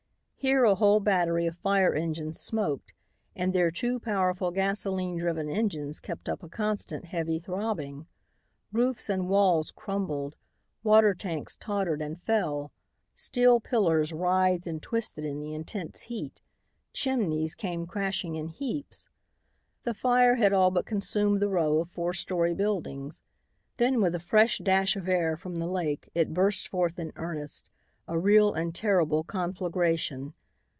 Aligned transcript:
Here 0.43 0.63
a 0.63 0.73
whole 0.73 0.99
battery 0.99 1.45
of 1.45 1.55
fire 1.59 1.93
engines 1.93 2.39
smoked 2.39 2.93
and 3.35 3.53
there 3.53 3.69
two 3.69 3.99
powerful 3.99 4.49
gasoline 4.49 5.17
driven 5.17 5.47
engines 5.47 5.99
kept 5.99 6.27
up 6.27 6.41
a 6.41 6.49
constant 6.49 7.05
heavy 7.05 7.37
throbbing. 7.37 8.07
Roofs 8.71 9.07
and 9.07 9.29
walls 9.29 9.69
crumbled, 9.71 10.35
water 10.81 11.13
tanks 11.13 11.55
tottered 11.55 12.01
and 12.01 12.19
fell, 12.23 12.71
steel 13.13 13.59
pillars 13.59 14.13
writhed 14.13 14.65
and 14.65 14.81
twisted 14.81 15.25
in 15.25 15.39
the 15.39 15.53
intense 15.53 16.01
heat, 16.01 16.41
chimneys 16.91 17.53
came 17.53 17.85
crashing 17.85 18.33
in 18.35 18.47
heaps. 18.47 19.07
The 19.83 19.93
fire 19.93 20.37
had 20.37 20.53
all 20.53 20.71
but 20.71 20.87
consumed 20.87 21.39
the 21.39 21.49
row 21.49 21.77
of 21.81 21.91
four 21.91 22.13
story 22.15 22.55
buildings. 22.55 23.21
Then 23.77 24.01
with 24.01 24.15
a 24.15 24.19
fresh 24.19 24.57
dash 24.57 24.95
of 24.95 25.07
air 25.07 25.37
from 25.37 25.59
the 25.59 25.67
lake 25.67 26.09
it 26.15 26.33
burst 26.33 26.67
forth 26.67 26.97
in 26.97 27.13
earnest, 27.15 27.67
a 28.07 28.17
real 28.17 28.51
and 28.53 28.73
terrible 28.75 29.23
conflagration. 29.23 30.33